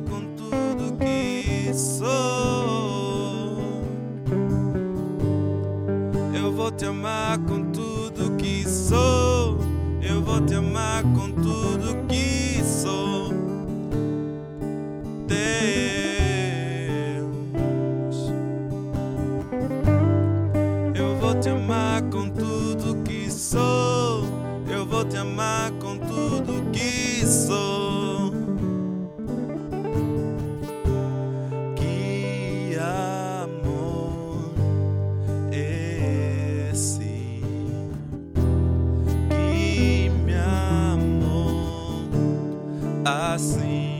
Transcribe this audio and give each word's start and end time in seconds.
com 0.00 0.20
tudo 0.36 0.96
que 0.98 1.72
sou. 1.74 2.06
Eu 6.34 6.52
vou 6.52 6.70
te 6.70 6.84
amar 6.84 7.38
com 7.38 7.70
tudo 7.72 8.36
que 8.36 8.68
sou. 8.68 9.58
Eu 10.02 10.22
vou 10.22 10.40
te 10.44 10.54
amar 10.54 11.02
com 11.02 11.30
tudo 11.32 12.06
que 12.08 12.62
sou. 12.64 13.32
Deus, 15.26 15.36
eu 20.94 21.16
vou 21.20 21.34
te 21.40 21.48
amar 21.48 22.02
com 22.02 22.28
tudo 22.30 23.02
que 23.04 23.30
sou. 23.30 24.24
Eu 24.68 24.84
vou 24.86 25.04
te 25.04 25.16
amar 25.16 25.70
com 25.72 25.96
tudo 25.98 26.70
que 26.72 27.05
assim. 43.06 43.95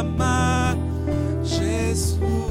Amar, 0.00 0.76
Jesus. 1.44 2.49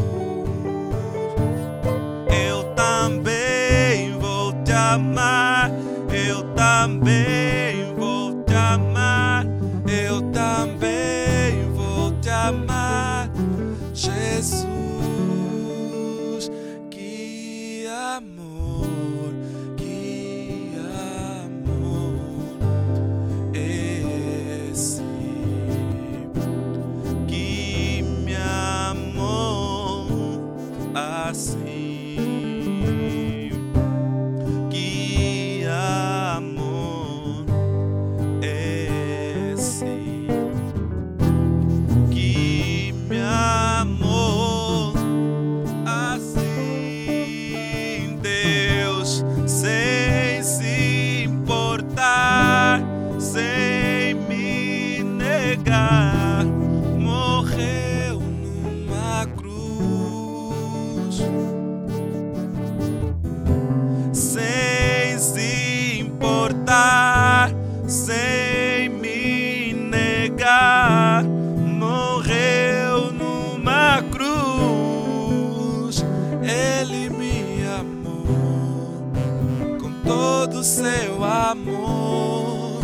Amor. 81.69 82.81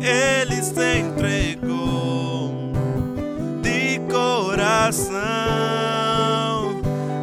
Ele 0.00 0.62
se 0.62 0.98
entregou 0.98 2.72
de 3.62 4.00
coração. 4.12 5.14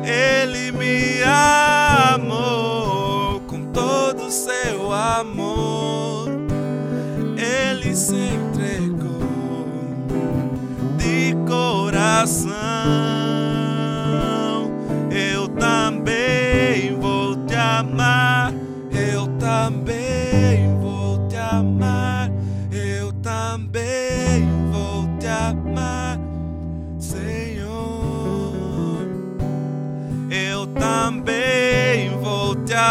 Ele 0.04 0.72
me 0.72 1.22
amou 2.13 3.42
com 3.42 3.66
todo 3.72 4.25
o 4.25 4.31
seu 4.31 4.92
amor. 4.92 6.30
Ele 7.38 7.95
se 7.95 8.16
entregou 8.16 9.22
de 10.98 11.36
coração. 11.48 13.20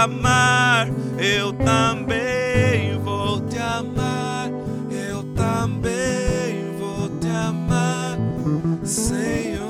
Amar. 0.04 0.88
Eu 1.18 1.52
também 1.52 2.98
vou 2.98 3.40
te 3.40 3.58
amar. 3.58 4.48
Eu 4.90 5.22
também 5.34 6.74
vou 6.78 7.08
te 7.18 7.28
amar, 7.28 8.18
Senhor. 8.82 9.60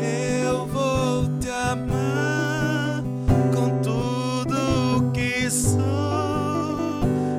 Eu 0.00 0.66
vou 0.66 1.28
te 1.38 1.48
amar 1.48 3.04
com 3.54 3.78
tudo 3.82 5.12
que 5.12 5.48
sou. 5.48 5.78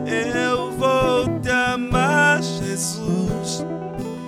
Eu 0.08 0.72
vou 0.78 1.40
te 1.42 1.50
amar, 1.50 2.42
Jesus. 2.42 3.66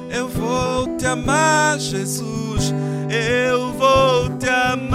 Eu 0.10 0.28
vou 0.28 0.98
te 0.98 1.06
amar, 1.06 1.80
Jesus. 1.80 2.74
Eu 3.10 3.72
vou 3.72 4.38
te 4.38 4.50
amar 4.50 4.91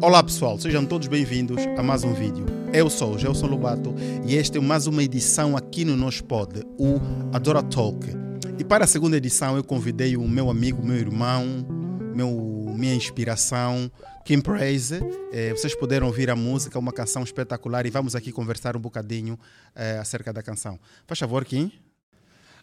Olá 0.00 0.22
pessoal, 0.22 0.56
sejam 0.60 0.86
todos 0.86 1.08
bem-vindos 1.08 1.58
a 1.76 1.82
mais 1.82 2.04
um 2.04 2.14
vídeo. 2.14 2.46
Eu 2.72 2.88
sou 2.88 3.14
o 3.14 3.18
Gelson 3.18 3.46
Lobato 3.48 3.92
e 4.24 4.38
esta 4.38 4.56
é 4.56 4.60
mais 4.60 4.86
uma 4.86 5.02
edição 5.02 5.56
aqui 5.56 5.84
no 5.84 5.96
nosso 5.96 6.22
pod, 6.22 6.62
o 6.78 7.00
Adora 7.32 7.64
Talk. 7.64 8.06
E 8.56 8.62
para 8.62 8.84
a 8.84 8.86
segunda 8.86 9.16
edição 9.16 9.56
eu 9.56 9.64
convidei 9.64 10.16
o 10.16 10.22
meu 10.28 10.50
amigo, 10.50 10.86
meu 10.86 10.96
irmão, 10.96 11.66
meu, 12.14 12.30
minha 12.76 12.94
inspiração, 12.94 13.90
Kim 14.24 14.40
Praise. 14.40 15.00
Eh, 15.32 15.50
vocês 15.50 15.74
puderam 15.74 16.06
ouvir 16.06 16.30
a 16.30 16.36
música, 16.36 16.78
uma 16.78 16.92
canção 16.92 17.24
espetacular 17.24 17.84
e 17.84 17.90
vamos 17.90 18.14
aqui 18.14 18.30
conversar 18.30 18.76
um 18.76 18.80
bocadinho 18.80 19.36
eh, 19.74 19.98
acerca 19.98 20.32
da 20.32 20.44
canção. 20.44 20.78
Faz 21.08 21.18
favor, 21.18 21.44
Kim. 21.44 21.72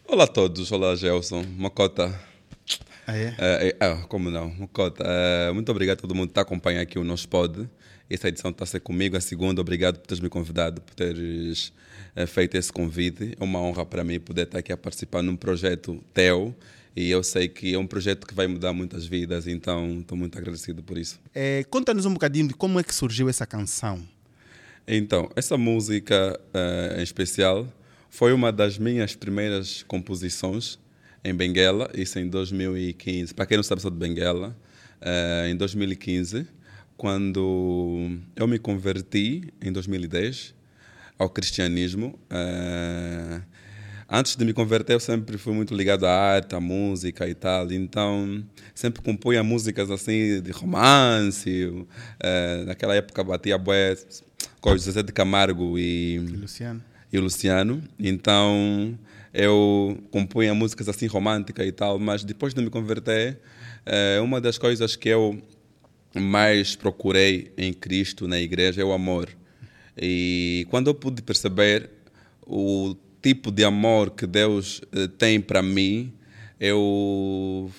Olá 0.08 0.24
a 0.24 0.28
todos, 0.28 0.72
olá 0.72 0.96
Gelson, 0.96 1.44
Mocota. 1.58 2.18
Ah, 3.06 3.16
é? 3.16 3.34
É, 3.38 3.68
é, 3.68 3.76
ah, 3.80 4.04
como 4.08 4.30
não, 4.30 4.48
Mocota. 4.48 5.04
é, 5.06 5.52
muito 5.52 5.70
obrigado 5.70 5.98
a 5.98 6.00
todo 6.00 6.14
mundo 6.14 6.28
que 6.28 6.32
está 6.32 6.42
acompanhando 6.42 6.82
aqui 6.82 6.98
o 6.98 7.04
nosso 7.04 7.28
pod. 7.28 7.68
Essa 8.08 8.28
edição 8.28 8.50
está 8.50 8.64
a 8.64 8.66
ser 8.66 8.80
comigo, 8.80 9.16
a 9.16 9.20
segunda. 9.20 9.60
Obrigado 9.60 9.98
por 9.98 10.06
teres 10.06 10.20
me 10.20 10.28
convidado, 10.28 10.80
por 10.80 10.94
teres 10.94 11.72
é, 12.14 12.26
feito 12.26 12.56
esse 12.56 12.72
convite. 12.72 13.34
É 13.38 13.42
uma 13.44 13.60
honra 13.60 13.84
para 13.84 14.04
mim 14.04 14.18
poder 14.20 14.42
estar 14.42 14.58
aqui 14.58 14.72
a 14.72 14.76
participar 14.76 15.22
num 15.22 15.36
projeto 15.36 16.02
teu. 16.14 16.54
E 16.94 17.10
eu 17.10 17.22
sei 17.22 17.46
que 17.48 17.74
é 17.74 17.78
um 17.78 17.86
projeto 17.86 18.26
que 18.26 18.32
vai 18.32 18.46
mudar 18.46 18.72
muitas 18.72 19.04
vidas, 19.06 19.46
então 19.46 20.00
estou 20.00 20.16
muito 20.16 20.38
agradecido 20.38 20.82
por 20.82 20.96
isso. 20.96 21.20
Eh, 21.34 21.62
Conta-nos 21.68 22.06
um 22.06 22.12
bocadinho 22.14 22.48
de 22.48 22.54
como 22.54 22.80
é 22.80 22.82
que 22.82 22.94
surgiu 22.94 23.28
essa 23.28 23.44
canção. 23.44 24.02
Então, 24.88 25.30
essa 25.36 25.58
música 25.58 26.40
eh, 26.54 26.96
em 26.98 27.02
especial 27.02 27.68
foi 28.08 28.32
uma 28.32 28.50
das 28.50 28.78
minhas 28.78 29.14
primeiras 29.14 29.82
composições 29.82 30.78
em 31.24 31.34
Benguela, 31.34 31.90
isso 31.94 32.18
em 32.18 32.28
2015. 32.28 33.34
Para 33.34 33.46
quem 33.46 33.56
não 33.56 33.64
sabe, 33.64 33.82
sou 33.82 33.90
de 33.90 33.96
Benguela. 33.98 34.56
eh, 35.00 35.48
em 35.50 35.56
2015, 35.56 36.46
quando 36.96 38.18
eu 38.34 38.46
me 38.48 38.58
converti, 38.58 39.52
em 39.60 39.70
2010, 39.72 40.54
ao 41.18 41.28
cristianismo. 41.28 42.18
eh, 42.30 43.40
antes 44.08 44.36
de 44.36 44.44
me 44.44 44.52
converter, 44.52 44.94
eu 44.94 45.00
sempre 45.00 45.36
fui 45.36 45.52
muito 45.52 45.74
ligado 45.74 46.06
à 46.06 46.12
arte, 46.12 46.54
à 46.54 46.60
música 46.60 47.28
e 47.28 47.34
tal. 47.34 47.70
Então, 47.72 48.42
sempre 48.74 49.02
compunha 49.02 49.42
músicas 49.42 49.90
assim 49.90 50.40
de 50.40 50.50
romance. 50.52 51.86
eh, 52.20 52.64
naquela 52.66 52.94
época 52.94 53.22
batia 53.24 53.58
bué 53.58 53.96
com 54.60 54.70
o 54.70 54.78
José 54.78 55.02
de 55.02 55.12
Camargo 55.12 55.78
e, 55.78 56.18
Luciano. 56.18 56.82
e 57.12 57.18
o 57.18 57.20
Luciano. 57.22 57.82
Então, 57.98 58.98
eu 59.36 59.98
compunha 60.10 60.54
músicas 60.54 60.88
assim 60.88 61.06
românticas 61.06 61.66
e 61.66 61.70
tal. 61.70 61.98
Mas 61.98 62.24
depois 62.24 62.54
de 62.54 62.62
me 62.62 62.70
converter, 62.70 63.38
eh, 63.84 64.18
uma 64.22 64.40
das 64.40 64.56
coisas 64.56 64.96
que 64.96 65.10
eu 65.10 65.38
mais 66.14 66.74
procurei 66.74 67.52
em 67.58 67.70
Cristo, 67.72 68.26
na 68.26 68.40
igreja, 68.40 68.80
é 68.80 68.84
o 68.84 68.92
amor. 68.92 69.28
E 69.96 70.66
quando 70.70 70.86
eu 70.88 70.94
pude 70.94 71.20
perceber 71.20 71.90
o 72.46 72.96
tipo 73.20 73.50
de 73.50 73.62
amor 73.62 74.10
que 74.12 74.26
Deus 74.26 74.80
eh, 74.90 75.06
tem 75.18 75.38
para 75.38 75.62
mim, 75.62 76.14
eu 76.58 77.70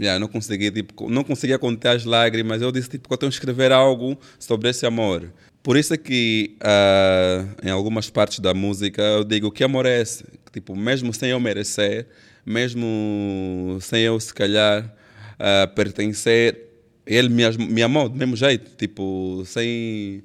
yeah, 0.00 0.20
não 0.20 0.28
conseguia 0.28 0.70
tipo, 0.70 1.10
não 1.10 1.24
conseguia 1.24 1.58
conter 1.58 1.88
as 1.88 2.04
lágrimas. 2.04 2.62
Eu 2.62 2.70
disse 2.70 2.88
tipo 2.88 3.08
que 3.08 3.14
eu 3.14 3.18
tenho 3.18 3.30
que 3.30 3.36
escrever 3.36 3.72
algo 3.72 4.16
sobre 4.38 4.68
esse 4.70 4.86
amor. 4.86 5.32
Por 5.64 5.76
isso 5.76 5.94
é 5.94 5.96
que 5.96 6.56
ah, 6.60 7.44
em 7.64 7.70
algumas 7.70 8.10
partes 8.10 8.38
da 8.38 8.54
música 8.54 9.02
eu 9.02 9.24
digo 9.24 9.50
que 9.50 9.62
amor 9.64 9.86
é 9.86 10.00
esse, 10.00 10.24
tipo 10.52 10.76
mesmo 10.76 11.12
sem 11.12 11.30
eu 11.30 11.40
merecer, 11.40 12.06
mesmo 12.44 13.78
sem 13.80 14.02
eu 14.02 14.18
se 14.20 14.32
calhar 14.34 14.94
ah, 15.38 15.66
pertencer, 15.74 16.68
ele 17.06 17.28
me, 17.28 17.42
me 17.58 17.82
amou 17.82 18.08
do 18.08 18.16
mesmo 18.16 18.36
jeito, 18.36 18.76
tipo 18.76 19.42
sem 19.46 20.22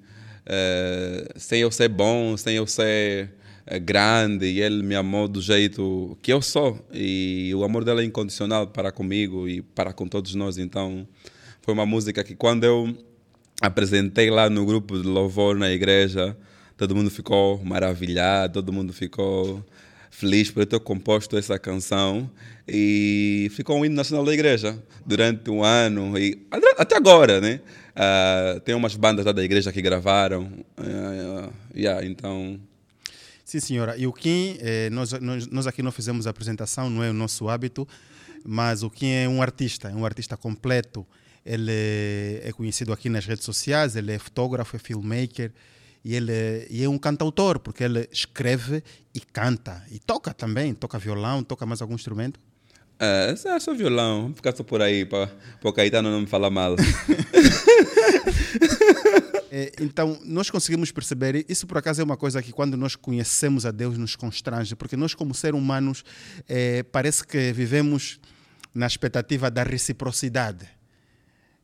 eh, 0.49 1.27
sem 1.35 1.59
eu 1.61 1.69
ser 1.71 1.89
bom, 1.89 2.37
sem 2.37 2.55
eu 2.55 2.65
ser 2.65 3.33
eh, 3.65 3.79
grande, 3.79 4.45
e 4.45 4.61
ele 4.61 4.81
me 4.81 4.95
amou 4.95 5.27
do 5.27 5.41
jeito 5.41 6.17
que 6.21 6.31
eu 6.31 6.41
sou. 6.41 6.79
E 6.93 7.51
o 7.53 7.63
amor 7.65 7.83
dela 7.83 8.01
é 8.01 8.05
incondicional 8.05 8.67
para 8.67 8.91
comigo 8.91 9.47
e 9.49 9.61
para 9.61 9.91
com 9.91 10.07
todos 10.07 10.33
nós. 10.35 10.57
Então, 10.57 11.05
foi 11.61 11.73
uma 11.73 11.85
música 11.85 12.23
que 12.23 12.33
quando 12.33 12.63
eu 12.63 12.97
apresentei 13.61 14.29
lá 14.29 14.49
no 14.49 14.65
grupo 14.65 15.01
de 15.01 15.07
louvor 15.07 15.57
na 15.57 15.69
igreja, 15.69 16.37
todo 16.77 16.95
mundo 16.95 17.09
ficou 17.09 17.61
maravilhado, 17.63 18.53
todo 18.53 18.71
mundo 18.71 18.93
ficou 18.93 19.65
feliz 20.09 20.51
por 20.51 20.61
eu 20.61 20.65
ter 20.65 20.79
composto 20.79 21.37
essa 21.37 21.57
canção 21.59 22.29
e 22.67 23.49
ficou 23.51 23.77
um 23.77 23.85
hino 23.85 23.95
nacional 23.95 24.25
da 24.25 24.33
igreja 24.33 24.81
durante 25.05 25.49
um 25.49 25.63
ano 25.63 26.17
e 26.17 26.45
até 26.77 26.95
agora, 26.95 27.39
né? 27.39 27.61
Ah, 27.95 28.59
tem 28.63 28.75
umas 28.75 28.95
bandas 28.95 29.25
lá 29.25 29.31
da 29.31 29.43
igreja 29.43 29.71
que 29.71 29.81
gravaram, 29.81 30.51
ah, 30.77 31.49
yeah, 31.75 32.05
então 32.05 32.59
Sim, 33.47 33.61
senhora. 33.61 33.97
E 33.97 34.05
o 34.05 34.11
Kim, 34.11 34.57
eh, 34.59 34.89
nós, 34.89 35.13
nós, 35.13 35.47
nós 35.47 35.67
aqui 35.67 35.81
não 35.81 35.89
fizemos 35.89 36.27
apresentação, 36.27 36.89
não 36.89 37.01
é 37.01 37.09
o 37.09 37.13
nosso 37.13 37.47
hábito, 37.47 37.87
mas 38.43 38.83
o 38.83 38.89
Kim 38.89 39.09
é 39.09 39.29
um 39.29 39.41
artista, 39.41 39.87
é 39.87 39.95
um 39.95 40.05
artista 40.05 40.35
completo. 40.35 41.07
Ele 41.45 42.41
é 42.43 42.51
conhecido 42.51 42.91
aqui 42.91 43.07
nas 43.07 43.25
redes 43.25 43.45
sociais, 43.45 43.95
ele 43.95 44.11
é 44.11 44.19
fotógrafo, 44.19 44.75
é 44.75 44.79
filmmaker 44.79 45.53
e 46.07 46.15
ele 46.15 46.31
é, 46.31 46.65
e 46.69 46.85
é 46.85 46.87
um 46.87 46.97
cantautor, 46.97 47.59
porque 47.59 47.83
ele 47.83 48.07
escreve 48.13 48.81
e 49.13 49.19
canta. 49.19 49.83
E 49.91 49.99
toca 49.99 50.33
também, 50.33 50.73
toca 50.73 50.97
violão, 50.97 51.43
toca 51.43 51.65
mais 51.65 51.81
algum 51.81 51.95
instrumento. 51.95 52.39
É, 52.97 53.35
é 53.45 53.59
só 53.59 53.73
violão, 53.73 54.33
ficar 54.33 54.55
só 54.55 54.63
por 54.63 54.81
aí 54.81 55.03
para 55.03 55.29
o 55.61 55.73
Caetano 55.73 56.09
não 56.09 56.21
me 56.21 56.25
falar 56.25 56.49
mal. 56.49 56.77
É, 59.49 59.71
então, 59.79 60.19
nós 60.25 60.49
conseguimos 60.49 60.91
perceber, 60.91 61.45
isso 61.47 61.65
por 61.65 61.77
acaso 61.77 62.01
é 62.01 62.03
uma 62.03 62.17
coisa 62.17 62.43
que 62.43 62.51
quando 62.51 62.75
nós 62.75 62.97
conhecemos 62.97 63.65
a 63.65 63.71
Deus 63.71 63.97
nos 63.97 64.13
constrange, 64.13 64.75
porque 64.75 64.97
nós, 64.97 65.15
como 65.15 65.33
seres 65.33 65.57
humanos, 65.57 66.03
é, 66.49 66.83
parece 66.83 67.25
que 67.25 67.53
vivemos 67.53 68.19
na 68.75 68.85
expectativa 68.85 69.49
da 69.49 69.63
reciprocidade. 69.63 70.67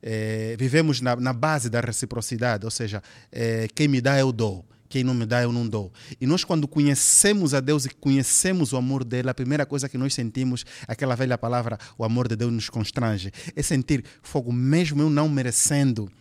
É, 0.03 0.55
vivemos 0.60 1.00
na, 1.00 1.15
na 1.15 1.31
base 1.31 1.69
da 1.69 1.79
reciprocidade, 1.79 2.65
ou 2.65 2.72
seja, 2.72 3.01
é, 3.31 3.67
quem 3.74 3.88
me 3.88 4.01
dá 4.01 4.19
eu 4.19 4.33
dou, 4.33 4.65
quem 4.89 5.01
não 5.01 5.13
me 5.13 5.25
dá 5.25 5.41
eu 5.41 5.51
não 5.53 5.65
dou. 5.65 5.93
E 6.19 6.27
nós, 6.27 6.43
quando 6.43 6.67
conhecemos 6.67 7.53
a 7.53 7.62
Deus 7.62 7.86
e 7.86 7.89
conhecemos 7.89 8.74
o 8.74 8.77
amor 8.77 9.05
dele, 9.05 9.29
a 9.29 9.33
primeira 9.33 9.65
coisa 9.65 9.88
que 9.88 9.98
nós 9.98 10.13
sentimos, 10.13 10.65
aquela 10.88 11.15
velha 11.15 11.38
palavra, 11.38 11.79
o 11.98 12.03
amor 12.03 12.27
de 12.27 12.36
Deus 12.36 12.51
nos 12.51 12.69
constrange, 12.69 13.31
é 13.55 13.63
sentir 13.63 14.03
fogo, 14.22 14.51
mesmo 14.51 15.01
eu 15.01 15.10
não 15.10 15.29
merecendo 15.29 16.12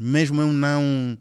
mesmo 0.00 0.40
eu 0.40 0.52
não 0.52 1.18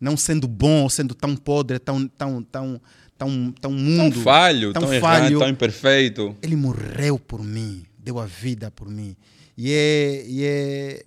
não 0.00 0.16
sendo 0.16 0.48
bom 0.48 0.82
ou 0.82 0.90
sendo 0.90 1.14
tão 1.14 1.36
podre, 1.36 1.78
tão 1.78 2.06
tão 2.08 2.42
tão 2.42 2.80
tão 3.16 3.52
tão 3.52 3.52
Tão 3.52 3.72
mundo, 3.72 4.20
falho, 4.20 4.72
tão 4.72 4.82
tão, 4.82 4.92
errado, 4.92 5.22
falho, 5.22 5.38
tão 5.38 5.48
imperfeito. 5.48 6.36
ele 6.42 6.56
morreu 6.56 7.18
por 7.18 7.42
mim, 7.42 7.84
deu 7.98 8.18
a 8.18 8.26
vida 8.26 8.70
por 8.70 8.88
mim. 8.88 9.16
E 9.56 9.70
é, 9.70 10.24
e 10.26 10.44
é, 10.44 11.04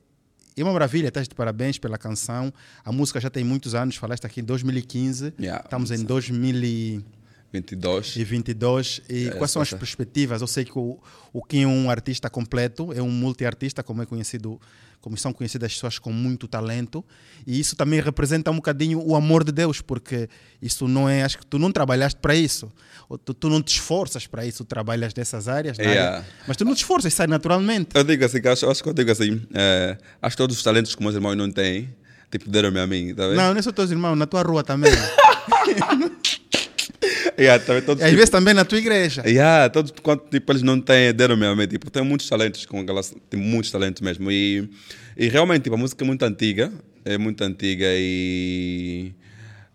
e 0.57 0.61
é 0.61 0.63
uma 0.63 0.73
maravilha, 0.73 1.09
estás 1.09 1.27
de 1.27 1.35
parabéns 1.35 1.77
pela 1.77 1.99
canção. 1.99 2.51
A 2.83 2.91
música 2.91 3.21
já 3.21 3.29
tem 3.29 3.43
muitos 3.43 3.75
anos, 3.75 3.95
falaste 3.95 4.25
aqui 4.25 4.41
em 4.41 4.43
2015, 4.43 5.33
Yeah, 5.39 5.63
estamos 5.63 5.91
em 5.91 6.03
2022. 6.03 8.15
22. 8.15 9.01
E 9.07 9.27
É, 9.27 9.31
quais 9.31 9.51
são 9.51 9.61
as 9.61 9.71
perspectivas? 9.71 10.41
Eu 10.41 10.47
sei 10.47 10.65
que 10.65 10.77
o, 10.77 10.97
o 11.31 11.43
Kim 11.43 11.63
é 11.63 11.67
um 11.67 11.89
artista 11.89 12.29
completo, 12.29 12.91
é 12.91 13.01
um 13.01 13.11
multiartista, 13.11 13.83
como 13.83 14.01
é 14.01 14.05
conhecido, 14.05 14.59
como 15.01 15.17
são 15.17 15.31
conhecidas 15.31 15.73
pessoas 15.73 15.97
com 15.99 16.11
muito 16.11 16.47
talento. 16.47 17.03
E 17.45 17.59
isso 17.59 17.75
também 17.75 17.99
representa 18.01 18.51
um 18.51 18.55
bocadinho 18.55 19.01
o 19.05 19.15
amor 19.15 19.43
de 19.43 19.51
Deus, 19.51 19.79
porque 19.81 20.27
isso 20.61 20.87
não 20.87 21.07
é, 21.07 21.23
acho 21.23 21.37
que 21.37 21.45
tu 21.45 21.57
não 21.57 21.71
trabalhaste 21.71 22.19
para 22.19 22.35
isso. 22.35 22.69
Tu, 23.23 23.33
tu 23.33 23.49
não 23.49 23.61
te 23.61 23.73
esforças 23.75 24.27
para 24.27 24.45
isso, 24.45 24.65
tu 24.65 24.67
trabalhas 24.67 25.13
nessas 25.15 25.47
áreas, 25.47 25.77
na 25.77 25.83
Yeah. 25.85 26.17
área, 26.17 26.27
mas 26.47 26.57
tu 26.57 26.65
não 26.65 26.73
te 26.75 26.79
esforças, 26.79 27.13
sai 27.13 27.27
naturalmente. 27.27 27.89
Eu 27.95 28.03
digo 28.03 28.25
assim, 28.25 28.39
acho, 28.45 28.69
acho 28.69 28.83
que 28.83 28.89
eu 28.89 28.93
digo 28.93 29.09
assim, 29.11 29.41
é, 29.53 29.97
acho 30.21 30.35
que 30.35 30.41
todos 30.43 30.57
os 30.57 30.63
talentos 30.63 30.93
que 30.93 31.01
meus 31.01 31.15
irmãos 31.15 31.35
não 31.35 31.49
têm, 31.49 31.89
tipo, 32.29 32.49
deram-me 32.49 32.79
a 32.79 32.87
mim, 32.87 33.13
tá? 33.15 33.27
Não, 33.29 33.51
não 33.53 33.57
é 33.57 33.61
só 33.61 33.71
teus 33.71 33.91
irmãos, 33.91 34.15
na 34.17 34.25
tua 34.25 34.41
rua 34.43 34.61
também. 34.63 34.91
yeah, 37.39 37.63
também 37.63 37.81
todos, 37.81 38.01
E 38.03 38.05
às 38.05 38.11
vezes 38.13 38.29
também 38.29 38.53
na 38.53 38.65
tua 38.65 38.77
igreja. 38.77 39.23
Yeah, 39.25 39.69
todos 39.69 39.91
quanto 40.01 40.29
tipo, 40.29 40.51
eles 40.51 40.61
não 40.63 40.79
têm 40.81 41.13
deram 41.13 41.37
mesmo, 41.37 41.61
é, 41.61 41.67
tipo, 41.67 41.89
tem 41.91 42.03
muitos 42.03 42.27
talentos 42.27 42.65
com 42.65 42.83
relação, 42.83 43.17
tem 43.29 43.39
muitos 43.39 43.71
talentos 43.71 44.01
mesmo 44.01 44.31
e, 44.31 44.69
e 45.15 45.27
realmente 45.27 45.63
tipo, 45.63 45.75
a 45.75 45.77
música 45.77 46.03
é 46.03 46.07
muito 46.07 46.23
antiga, 46.23 46.71
é 47.05 47.17
muito 47.17 47.43
antiga 47.43 47.85
e 47.89 49.13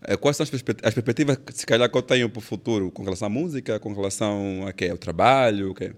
é, 0.05 0.17
quais 0.17 0.35
são 0.37 0.43
as, 0.43 0.49
perspe- 0.49 0.75
as 0.83 0.93
perspectivas 0.93 1.37
que 1.37 1.53
se 1.53 1.65
calhar 1.65 1.89
que 1.89 1.97
eu 1.97 2.01
tenho 2.01 2.29
para 2.29 2.39
o 2.39 2.41
futuro 2.41 2.91
com 2.91 3.03
relação 3.03 3.27
à 3.27 3.29
música, 3.29 3.79
com 3.79 3.93
relação 3.93 4.65
a 4.67 4.73
quê? 4.73 4.89
Ao 4.89 4.97
trabalho, 4.97 5.71
o 5.71 5.73
quê? 5.73 5.91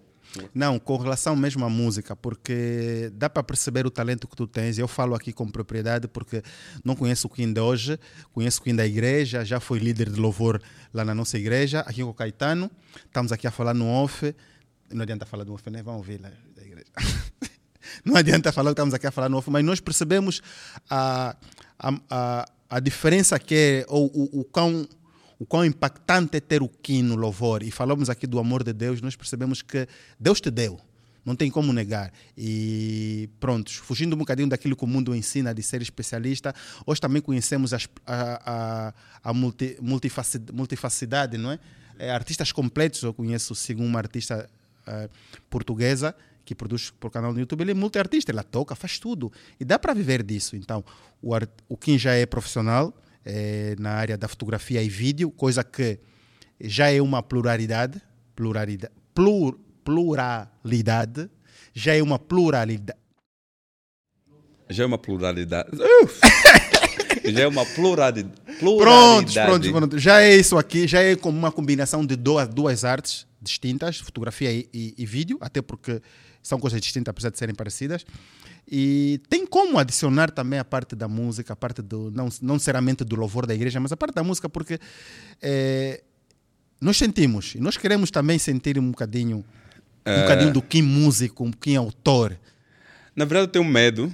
Não, 0.54 0.80
com 0.80 0.98
relação 0.98 1.36
mesmo 1.36 1.66
à 1.66 1.70
música, 1.70 2.16
porque 2.16 3.12
dá 3.14 3.30
para 3.30 3.44
perceber 3.44 3.86
o 3.86 3.92
talento 3.92 4.28
que 4.28 4.36
tu 4.36 4.48
tens. 4.48 4.78
Eu 4.78 4.88
falo 4.88 5.16
aqui 5.16 5.32
com 5.32 5.50
propriedade 5.50 6.08
porque 6.08 6.42
não 6.84 6.96
conheço 6.96 7.28
o 7.28 7.30
Kim 7.30 7.52
de 7.52 7.60
hoje, 7.60 8.00
conheço 8.34 8.62
o 8.62 8.64
Kim 8.64 8.76
da 8.76 8.86
igreja, 8.86 9.44
já 9.46 9.60
foi 9.60 9.80
líder 9.80 10.10
de 10.10 10.20
louvor 10.20 10.62
lá 10.94 11.04
na 11.04 11.14
nossa 11.14 11.38
igreja, 11.38 11.82
aqui 11.82 12.04
com 12.04 12.10
o 12.10 12.14
Caetano. 12.14 12.70
Estamos 13.06 13.32
aqui 13.32 13.48
a 13.48 13.52
falar 13.52 13.74
no 13.74 13.88
off. 13.88 14.36
Não 14.92 15.04
adianta 15.04 15.26
falar 15.26 15.44
do 15.44 15.54
off, 15.54 15.70
né? 15.70 15.82
Vamos 15.82 16.00
ouvir 16.00 16.22
lá 16.22 16.32
da 16.56 16.64
igreja. 16.64 16.88
Não 18.04 18.16
adianta 18.16 18.52
falar 18.52 18.70
que 18.70 18.74
estamos 18.74 18.94
aqui 18.94 19.08
a 19.08 19.12
falar 19.12 19.30
no 19.30 19.38
off, 19.38 19.50
mas 19.50 19.64
nós 19.64 19.80
percebemos 19.80 20.42
a, 20.90 21.36
a, 21.78 21.94
a, 22.10 22.46
a 22.70 22.80
diferença 22.80 23.38
que 23.40 23.56
é, 23.56 23.86
ou 23.88 24.08
o, 24.08 24.42
o 24.42 24.44
quão 24.44 24.88
o 25.40 25.46
quão 25.46 25.66
impactante 25.66 26.38
é 26.38 26.40
ter 26.40 26.62
o 26.64 26.70
Kim 26.70 27.02
no 27.04 27.16
louvor. 27.16 27.64
E 27.64 27.72
falamos 27.72 28.10
aqui 28.10 28.26
do 28.28 28.40
amor 28.40 28.64
de 28.64 28.74
Deus, 28.74 29.02
nós 29.02 29.16
percebemos 29.16 29.62
que 29.62 29.88
Deus 30.20 30.40
te 30.40 30.50
deu. 30.50 30.80
Não 31.26 31.36
tem 31.36 31.50
como 31.50 31.74
negar. 31.74 32.14
E 32.38 33.28
pronto, 33.40 33.72
fugindo 33.82 34.14
um 34.16 34.20
bocadinho 34.20 34.48
daquilo 34.48 34.76
que 34.76 34.84
o 34.84 34.88
mundo 34.88 35.16
ensina 35.16 35.54
de 35.56 35.64
ser 35.64 35.82
especialista, 35.82 36.54
hoje 36.86 37.02
também 37.02 37.22
conhecemos 37.22 37.74
as, 37.74 37.88
a, 38.06 38.94
a, 39.24 39.30
a 39.30 39.34
multi, 39.34 39.76
multifaci- 39.82 40.42
multifacidade, 40.54 41.38
não 41.38 41.52
é? 41.52 41.60
É, 41.98 42.12
Artistas 42.12 42.52
completos, 42.52 43.02
eu 43.02 43.14
conheço, 43.14 43.56
segundo 43.56 43.88
uma 43.88 44.00
artista 44.00 44.48
eh, 44.86 45.10
portuguesa 45.50 46.14
que 46.44 46.54
produz 46.54 46.92
por 46.92 47.10
canal 47.10 47.34
no 47.34 47.40
YouTube, 47.40 47.62
ele 47.62 47.72
é 47.72 47.74
multiartista, 47.74 48.32
ela 48.32 48.44
toca, 48.44 48.76
faz 48.76 49.00
tudo. 49.00 49.32
E 49.60 49.66
dá 49.66 49.80
para 49.80 49.94
viver 49.96 50.22
disso. 50.22 50.56
Então, 50.56 50.86
o, 51.22 51.34
ar- 51.34 51.48
o 51.68 51.76
Kim 51.76 51.98
já 51.98 52.14
é 52.14 52.26
profissional 52.28 52.94
eh, 53.26 53.76
na 53.80 53.92
área 53.92 54.18
da 54.18 54.28
fotografia 54.28 54.82
e 54.84 54.90
vídeo, 54.90 55.32
coisa 55.32 55.64
que 55.64 56.00
já 56.62 56.90
é 56.92 57.02
uma 57.02 57.22
pluralidade, 57.24 58.02
pluralidade, 58.36 58.94
plur, 59.14 59.60
pluralidade, 59.84 61.30
já 61.74 61.96
é 61.96 62.02
uma 62.02 62.18
pluralidade. 62.20 63.00
Já 64.70 64.84
é 64.84 64.86
uma 64.86 64.98
pluralidade. 64.98 65.70
Já 67.26 67.42
é 67.42 67.48
uma 67.48 67.66
pluralidade. 67.66 68.36
Pronto, 68.46 68.60
pluralidade. 68.60 69.34
pronto, 69.50 69.72
pronto. 69.72 69.98
Já 70.00 70.22
é 70.22 70.36
isso 70.36 70.56
aqui, 70.58 70.88
já 70.88 71.02
é 71.02 71.16
como 71.16 71.36
uma 71.38 71.52
combinação 71.52 72.06
de 72.06 72.16
duas, 72.16 72.48
duas 72.48 72.86
artes 72.86 73.26
distintas, 73.42 73.98
fotografia 74.00 74.52
e, 74.52 74.70
e- 74.72 74.94
e 74.98 75.06
vídeo, 75.08 75.38
até 75.42 75.60
porque 75.62 76.02
são 76.44 76.60
coisas 76.60 76.80
distintas, 76.80 77.10
apesar 77.12 77.32
de 77.32 77.40
serem 77.40 77.56
parecidas. 77.56 78.06
E 78.68 79.22
tem 79.30 79.46
como 79.46 79.78
adicionar 79.78 80.32
também 80.32 80.58
a 80.58 80.66
parte 80.66 80.96
da 80.96 81.08
música, 81.08 81.54
a 81.54 81.56
parte 81.56 81.82
do, 81.82 82.12
não, 82.12 82.30
não 82.42 82.56
necessariamente 82.56 83.04
do 83.04 83.16
louvor 83.16 83.46
da 83.46 83.54
igreja, 83.54 83.80
mas 83.80 83.92
a 83.92 83.98
parte 83.98 84.16
da 84.16 84.24
música, 84.24 84.50
porque 84.50 84.80
eh, 85.42 86.02
nós 86.82 86.98
sentimos, 86.98 87.54
e 87.56 87.60
nós 87.60 87.78
queremos 87.78 88.10
também 88.10 88.40
sentir 88.40 88.80
um 88.80 88.90
bocadinho, 88.90 89.46
um 90.06 90.22
bocadinho 90.22 90.54
do 90.54 90.62
que 90.62 90.82
músico, 90.82 91.44
um 91.44 91.52
que 91.52 91.76
autor. 91.76 92.38
Na 93.16 93.24
verdade, 93.24 93.48
eu 93.48 93.52
tenho 93.52 93.66
medo. 93.66 94.14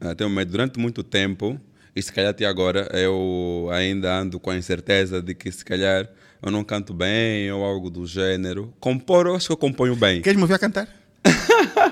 Eu 0.00 0.14
tenho 0.14 0.30
medo 0.30 0.50
durante 0.50 0.78
muito 0.78 1.02
tempo. 1.02 1.60
E 1.94 2.02
se 2.02 2.12
calhar 2.12 2.30
até 2.30 2.46
agora 2.46 2.88
eu 2.92 3.68
ainda 3.72 4.14
ando 4.14 4.40
com 4.40 4.50
a 4.50 4.56
incerteza 4.56 5.20
de 5.20 5.34
que 5.34 5.52
se 5.52 5.64
calhar 5.64 6.08
eu 6.42 6.50
não 6.50 6.64
canto 6.64 6.94
bem 6.94 7.50
ou 7.52 7.64
algo 7.64 7.90
do 7.90 8.06
gênero. 8.06 8.72
Compor, 8.80 9.26
eu 9.26 9.36
acho 9.36 9.46
que 9.46 9.52
eu 9.52 9.56
componho 9.56 9.94
bem. 9.94 10.22
Queres 10.22 10.36
me 10.36 10.42
ouvir 10.42 10.54
a 10.54 10.58
cantar? 10.58 10.88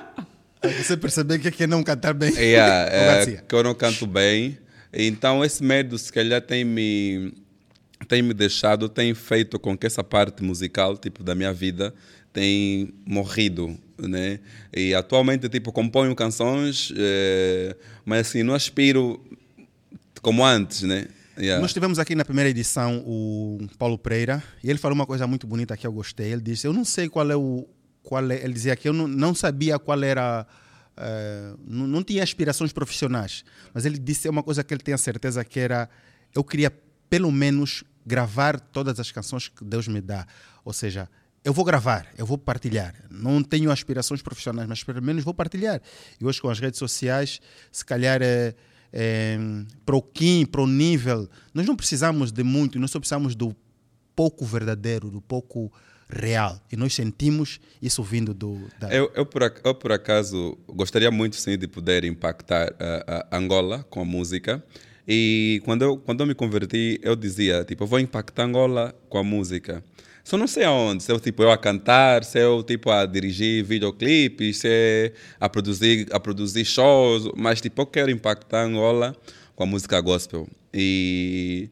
Você 0.82 0.96
perceber 0.96 1.38
que 1.38 1.48
é 1.48 1.50
que 1.50 1.62
é 1.64 1.66
não 1.66 1.82
cantar 1.82 2.14
bem. 2.14 2.32
Yeah, 2.32 2.90
é, 2.90 3.06
Garcia. 3.16 3.44
que 3.46 3.54
eu 3.54 3.62
não 3.62 3.74
canto 3.74 4.06
bem. 4.06 4.58
Então 4.92 5.44
esse 5.44 5.62
medo 5.62 5.96
se 5.98 6.12
calhar 6.12 6.40
tem 6.40 6.64
me 6.64 7.32
tem 8.08 8.22
me 8.22 8.34
deixado, 8.34 8.88
tem 8.88 9.14
feito 9.14 9.58
com 9.58 9.76
que 9.76 9.86
essa 9.86 10.02
parte 10.02 10.42
musical, 10.42 10.96
tipo 10.96 11.22
da 11.22 11.34
minha 11.34 11.52
vida, 11.52 11.94
tem 12.32 12.92
morrido, 13.06 13.78
né? 13.98 14.40
E 14.74 14.94
atualmente 14.94 15.48
tipo 15.48 15.70
componho 15.70 16.14
canções, 16.14 16.92
eh, 16.96 17.76
mas 18.04 18.28
assim 18.28 18.42
não 18.42 18.54
aspiro 18.54 19.22
como 20.22 20.44
antes, 20.44 20.82
né? 20.82 21.06
Yeah. 21.38 21.60
Nós 21.60 21.72
tivemos 21.72 21.98
aqui 21.98 22.14
na 22.14 22.24
primeira 22.24 22.50
edição 22.50 23.02
o 23.06 23.58
Paulo 23.78 23.96
Pereira 23.96 24.42
e 24.62 24.68
ele 24.68 24.78
falou 24.78 24.94
uma 24.94 25.06
coisa 25.06 25.26
muito 25.26 25.46
bonita 25.46 25.76
que 25.76 25.86
eu 25.86 25.92
gostei. 25.92 26.32
Ele 26.32 26.42
disse: 26.42 26.66
Eu 26.66 26.72
não 26.72 26.84
sei 26.84 27.08
qual 27.08 27.30
é 27.30 27.36
o. 27.36 27.66
Qual 28.02 28.30
é, 28.30 28.42
ele 28.44 28.52
dizia 28.52 28.76
que 28.76 28.88
eu 28.88 28.92
não, 28.92 29.08
não 29.08 29.34
sabia 29.34 29.78
qual 29.78 30.02
era. 30.02 30.46
Eh, 31.00 31.54
não, 31.66 32.02
tinha 32.02 32.22
aspirações 32.22 32.72
profissionais, 32.72 33.42
mas 33.72 33.86
ele 33.86 33.98
disse 33.98 34.28
uma 34.28 34.42
coisa 34.42 34.62
que 34.62 34.74
ele 34.74 34.82
tinha 34.82 34.98
certeza 34.98 35.42
que 35.42 35.58
era: 35.58 35.88
Eu 36.34 36.44
queria 36.44 36.70
pelo 37.08 37.32
menos 37.32 37.82
gravar 38.04 38.60
todas 38.60 39.00
as 39.00 39.10
canções 39.10 39.48
que 39.48 39.64
Deus 39.64 39.88
me 39.88 40.00
dá. 40.00 40.26
Ou 40.62 40.74
seja, 40.74 41.08
eu 41.42 41.54
vou 41.54 41.64
gravar, 41.64 42.06
eu 42.18 42.26
vou 42.26 42.36
partilhar. 42.36 42.94
Não 43.10 43.42
tenho 43.42 43.70
aspirações 43.70 44.20
profissionais, 44.20 44.68
mas 44.68 44.84
pelo 44.84 45.02
menos 45.02 45.24
vou 45.24 45.32
partilhar. 45.32 45.80
E 46.20 46.24
hoje 46.24 46.40
com 46.40 46.50
as 46.50 46.60
redes 46.60 46.78
sociais, 46.78 47.40
se 47.72 47.84
calhar 47.84 48.20
é, 48.22 48.54
é, 48.92 49.38
para 49.86 49.96
o 49.96 50.02
Kim, 50.02 50.44
para 50.44 50.60
o 50.60 50.66
nível, 50.66 51.30
nós 51.54 51.66
não 51.66 51.74
precisamos 51.74 52.30
de 52.30 52.42
muito, 52.42 52.78
nós 52.78 52.90
só 52.90 52.98
precisamos 52.98 53.34
do 53.34 53.56
pouco 54.14 54.44
verdadeiro, 54.44 55.10
do 55.10 55.22
pouco 55.22 55.72
real. 56.10 56.60
E 56.70 56.76
nós 56.76 56.94
sentimos 56.94 57.60
isso 57.80 58.02
vindo 58.02 58.34
do. 58.34 58.58
Da... 58.78 58.92
Eu, 58.92 59.10
eu, 59.14 59.24
por, 59.24 59.42
eu, 59.64 59.74
por 59.74 59.92
acaso, 59.92 60.58
gostaria 60.68 61.10
muito 61.10 61.36
sim 61.36 61.56
de 61.56 61.66
poder 61.66 62.04
impactar 62.04 62.74
a, 62.78 63.26
a 63.30 63.38
Angola 63.38 63.84
com 63.88 64.00
a 64.00 64.04
música. 64.04 64.62
E 65.06 65.60
quando 65.64 65.82
eu, 65.82 65.96
quando 65.96 66.20
eu 66.20 66.26
me 66.26 66.34
converti, 66.34 67.00
eu 67.02 67.16
dizia, 67.16 67.64
tipo, 67.64 67.82
eu 67.84 67.86
vou 67.86 67.98
impactar 67.98 68.44
Angola 68.44 68.94
com 69.08 69.18
a 69.18 69.24
música. 69.24 69.82
Só 70.22 70.36
não 70.36 70.46
sei 70.46 70.64
aonde, 70.64 71.02
se 71.02 71.10
eu, 71.10 71.18
tipo, 71.18 71.42
eu 71.42 71.50
a 71.50 71.58
cantar, 71.58 72.22
se 72.22 72.38
eu, 72.38 72.62
tipo, 72.62 72.90
a 72.90 73.06
dirigir 73.06 73.64
videoclipes, 73.64 74.58
se 74.58 74.68
é 74.68 75.12
a 75.40 75.48
produzir, 75.48 76.06
a 76.12 76.20
produzir 76.20 76.64
shows, 76.64 77.30
mas, 77.36 77.60
tipo, 77.60 77.80
eu 77.82 77.86
quero 77.86 78.10
impactar 78.10 78.64
Angola 78.64 79.16
com 79.56 79.64
a 79.64 79.66
música 79.66 80.00
gospel. 80.00 80.46
E 80.72 81.70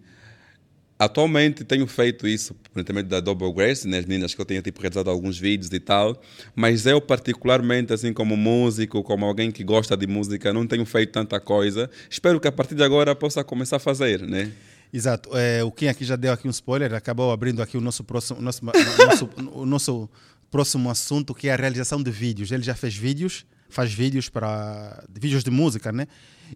Atualmente 0.99 1.65
tenho 1.65 1.87
feito 1.87 2.27
isso 2.27 2.57
intermédio 2.81 3.11
da 3.11 3.21
Double 3.21 3.53
Grace, 3.53 3.87
né, 3.87 3.99
as 3.99 4.05
meninas 4.05 4.35
que 4.35 4.41
eu 4.41 4.45
tenho 4.45 4.63
tipo, 4.63 4.81
realizado 4.81 5.11
alguns 5.11 5.39
vídeos 5.39 5.71
e 5.73 5.81
tal, 5.81 6.21
mas 6.55 6.87
eu 6.87 7.01
particularmente, 7.01 7.93
assim 7.93 8.13
como 8.13 8.37
músico, 8.37 9.03
como 9.03 9.25
alguém 9.25 9.51
que 9.51 9.65
gosta 9.65 9.97
de 9.97 10.07
música, 10.07 10.53
não 10.53 10.67
tenho 10.67 10.85
feito 10.85 11.13
tanta 11.13 11.41
coisa. 11.41 11.91
Espero 12.09 12.41
que 12.41 12.49
a 12.49 12.53
partir 12.53 12.75
de 12.75 12.83
agora 12.83 13.15
possa 13.15 13.43
começar 13.45 13.77
a 13.77 13.81
fazer, 13.81 14.23
né? 14.23 14.53
Exato. 14.93 15.31
É, 15.37 15.63
o 15.63 15.71
Kim 15.71 15.87
aqui 15.87 16.05
já 16.05 16.17
deu 16.17 16.33
aqui 16.33 16.47
um 16.47 16.51
spoiler, 16.51 16.95
acabou 16.95 17.31
abrindo 17.31 17.61
aqui 17.61 17.77
o 17.77 17.81
nosso 17.81 18.03
próximo, 18.03 18.41
nosso, 18.41 18.65
nosso, 18.65 19.31
o 19.53 19.67
nosso 19.67 20.11
próximo 20.51 20.91
assunto, 20.91 21.35
que 21.35 21.49
é 21.49 21.53
a 21.53 21.57
realização 21.57 22.03
de 22.03 22.11
vídeos. 22.11 22.51
Ele 22.51 22.63
já 22.63 22.75
fez 22.75 22.97
vídeos, 22.97 23.45
faz 23.69 23.93
vídeos 23.93 24.29
para 24.31 25.05
vídeos 25.13 25.45
de 25.45 25.51
música, 25.51 25.93
né? 25.93 26.07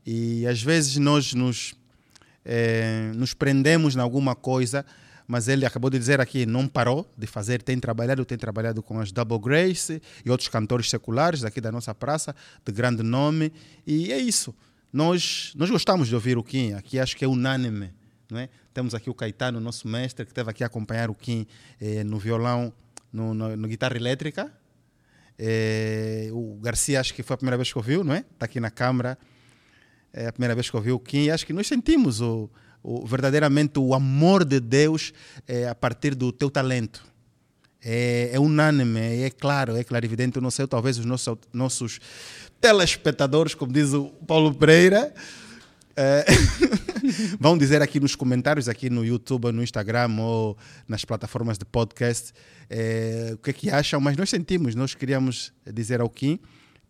E 0.06 0.46
às 0.46 0.62
vezes 0.62 0.96
nós 0.96 1.34
nos 1.34 1.74
eh, 2.44 3.10
nos 3.14 3.34
prendemos 3.34 3.96
em 3.96 4.00
alguma 4.00 4.34
coisa, 4.34 4.84
mas 5.26 5.48
ele 5.48 5.64
acabou 5.64 5.90
de 5.90 5.98
dizer 5.98 6.20
aqui, 6.20 6.44
não 6.44 6.66
parou 6.68 7.10
de 7.16 7.26
fazer, 7.26 7.62
tem 7.62 7.78
trabalhado, 7.78 8.24
tem 8.24 8.36
trabalhado 8.36 8.82
com 8.82 9.00
as 9.00 9.12
Double 9.12 9.38
Grace 9.38 10.02
e 10.24 10.30
outros 10.30 10.48
cantores 10.48 10.90
seculares 10.90 11.40
daqui 11.40 11.60
da 11.60 11.72
nossa 11.72 11.94
praça, 11.94 12.34
de 12.64 12.72
grande 12.72 13.02
nome, 13.02 13.52
e 13.86 14.12
é 14.12 14.18
isso. 14.18 14.54
Nós, 14.92 15.52
nós 15.56 15.70
gostamos 15.70 16.08
de 16.08 16.14
ouvir 16.14 16.36
o 16.36 16.42
Kim, 16.42 16.74
aqui 16.74 16.98
acho 16.98 17.16
que 17.16 17.24
é 17.24 17.28
unânime, 17.28 17.92
não 18.30 18.38
é? 18.38 18.48
Temos 18.74 18.94
aqui 18.94 19.08
o 19.08 19.14
Caetano, 19.14 19.60
nosso 19.60 19.86
mestre, 19.86 20.24
que 20.24 20.30
esteve 20.32 20.50
aqui 20.50 20.62
a 20.64 20.66
acompanhar 20.66 21.10
o 21.10 21.14
Kim 21.14 21.46
eh, 21.80 22.04
no 22.04 22.18
violão, 22.18 22.72
no, 23.12 23.34
no, 23.34 23.56
no 23.56 23.68
guitarra 23.68 23.96
elétrica, 23.96 24.52
eh, 25.38 26.28
o 26.32 26.58
Garcia 26.60 27.00
acho 27.00 27.14
que 27.14 27.22
foi 27.22 27.34
a 27.34 27.36
primeira 27.36 27.56
vez 27.56 27.72
que 27.72 27.78
ouviu, 27.78 28.04
não 28.04 28.14
é? 28.14 28.18
Está 28.18 28.46
aqui 28.46 28.60
na 28.60 28.70
câmara. 28.70 29.18
É 30.12 30.26
a 30.26 30.32
primeira 30.32 30.54
vez 30.54 30.68
que 30.68 30.76
ouvi 30.76 30.92
o 30.92 30.98
Kim 30.98 31.24
e 31.24 31.30
acho 31.30 31.46
que 31.46 31.52
nós 31.52 31.66
sentimos 31.66 32.20
o, 32.20 32.50
o, 32.82 33.06
verdadeiramente 33.06 33.78
o 33.78 33.94
amor 33.94 34.44
de 34.44 34.60
Deus 34.60 35.12
é, 35.46 35.66
a 35.66 35.74
partir 35.74 36.14
do 36.14 36.30
teu 36.30 36.50
talento. 36.50 37.02
É, 37.84 38.30
é 38.32 38.38
unânime, 38.38 39.00
é 39.00 39.30
claro, 39.30 39.76
é 39.76 39.82
claro, 39.82 40.04
evidente. 40.04 40.36
Eu 40.36 40.42
não 40.42 40.50
sei, 40.50 40.66
talvez 40.66 40.98
os 40.98 41.04
nossos, 41.04 41.36
nossos 41.52 41.98
telespectadores, 42.60 43.54
como 43.54 43.72
diz 43.72 43.92
o 43.92 44.08
Paulo 44.26 44.54
Pereira, 44.54 45.12
é, 45.96 46.24
vão 47.40 47.56
dizer 47.58 47.82
aqui 47.82 47.98
nos 47.98 48.14
comentários, 48.14 48.68
aqui 48.68 48.88
no 48.88 49.04
YouTube, 49.04 49.50
no 49.50 49.62
Instagram 49.62 50.16
ou 50.20 50.56
nas 50.86 51.04
plataformas 51.04 51.58
de 51.58 51.64
podcast, 51.64 52.32
é, 52.70 53.30
o 53.34 53.38
que 53.38 53.50
é 53.50 53.52
que 53.52 53.70
acham, 53.70 54.00
mas 54.00 54.16
nós 54.16 54.30
sentimos, 54.30 54.74
nós 54.74 54.94
queríamos 54.94 55.52
dizer 55.66 56.00
ao 56.00 56.08
Kim 56.08 56.38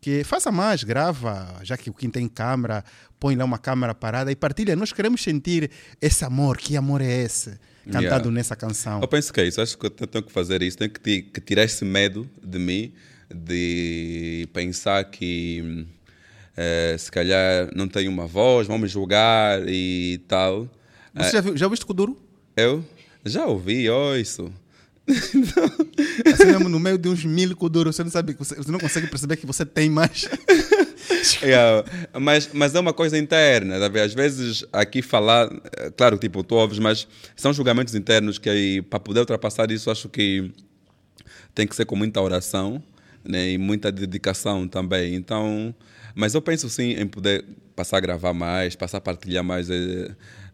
que 0.02 0.24
faça 0.24 0.50
mais, 0.50 0.82
grava, 0.82 1.60
já 1.62 1.76
que 1.76 1.88
o 1.88 1.94
Kim 1.94 2.10
tem 2.10 2.26
câmera, 2.28 2.84
põe 3.20 3.36
lá 3.36 3.44
uma 3.44 3.56
câmera 3.56 3.94
parada 3.94 4.32
e 4.32 4.36
partilha. 4.36 4.74
Nós 4.74 4.92
queremos 4.92 5.22
sentir 5.22 5.70
esse 6.00 6.24
amor, 6.24 6.56
que 6.58 6.76
amor 6.76 7.00
é 7.00 7.22
esse? 7.22 7.50
Cantado 7.84 8.02
Yeah. 8.04 8.30
nessa 8.32 8.56
canção. 8.56 9.00
Eu 9.00 9.06
penso 9.06 9.32
que 9.32 9.40
é 9.40 9.46
isso. 9.46 9.60
Acho 9.60 9.78
que 9.78 9.86
eu 9.86 9.90
te- 9.90 10.06
tenho 10.08 10.24
que 10.24 10.32
fazer 10.32 10.60
isso. 10.60 10.76
Tenho 10.76 10.90
que, 10.90 11.22
que 11.22 11.40
tirar 11.40 11.62
esse 11.62 11.84
medo 11.84 12.28
de 12.42 12.58
mim, 12.58 12.92
de 13.32 14.48
pensar 14.52 15.04
que 15.04 15.86
eh, 16.56 16.96
se 16.98 17.10
calhar 17.10 17.70
não 17.72 17.86
tenho 17.86 18.10
uma 18.10 18.26
voz, 18.26 18.66
vão 18.66 18.78
me 18.78 18.88
julgar 18.88 19.60
e 19.68 20.20
tal. 20.26 20.68
Você 21.14 21.30
já, 21.30 21.40
viu, 21.40 21.56
já 21.56 21.66
ouviste 21.66 21.86
Kuduro? 21.86 22.20
Eu 22.56 22.84
já 23.24 23.46
ouvi 23.46 23.88
ó, 23.88 24.16
isso. 24.16 24.52
Assim 26.32 26.46
mesmo, 26.46 26.68
no 26.68 26.78
meio 26.78 26.96
de 26.96 27.08
uns 27.08 27.24
mil 27.24 27.56
Kuduro, 27.56 27.92
você 27.92 28.04
não 28.04 28.10
sabe, 28.10 28.34
você, 28.34 28.54
não 28.70 28.78
consegue 28.78 29.06
perceber 29.08 29.36
que 29.36 29.46
você 29.46 29.66
tem 29.66 29.90
mais. 29.90 30.28
Yeah, 31.42 31.84
mas, 32.20 32.50
mas 32.52 32.74
é 32.74 32.80
uma 32.80 32.92
coisa 32.92 33.18
interna, 33.18 33.78
vendo? 33.88 33.98
às 33.98 34.14
vezes 34.14 34.64
aqui 34.72 35.02
falar, 35.02 35.50
eh, 35.76 35.90
claro, 35.96 36.18
tipo, 36.18 36.44
tu 36.44 36.54
ouves, 36.54 36.78
mas 36.78 37.08
são 37.34 37.52
julgamentos 37.52 37.94
internos 37.94 38.38
que 38.38 38.48
aí, 38.48 38.82
para 38.82 39.00
poder 39.00 39.20
ultrapassar 39.20 39.70
isso, 39.70 39.90
acho 39.90 40.08
que 40.08 40.52
tem 41.54 41.66
que 41.66 41.74
ser 41.74 41.84
com 41.84 41.96
muita 41.96 42.20
oração 42.20 42.82
né, 43.24 43.50
e 43.50 43.58
muita 43.58 43.90
dedicação 43.90 44.66
também. 44.68 45.14
Então, 45.14 45.74
mas 46.14 46.34
eu 46.34 46.42
penso 46.42 46.68
sim 46.68 46.92
em 46.92 47.06
poder 47.06 47.44
passar 47.74 47.98
a 47.98 48.00
gravar 48.00 48.32
mais, 48.32 48.76
passar 48.76 48.98
a 48.98 49.00
partilhar 49.00 49.42
mais 49.42 49.68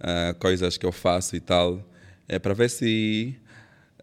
ah, 0.00 0.35
coisas 0.38 0.76
que 0.76 0.87
eu 0.87 0.93
faço 0.93 1.37
e 1.37 1.40
tal, 1.40 1.85
é 2.28 2.38
para 2.38 2.55
ver 2.55 2.71
se 2.71 3.37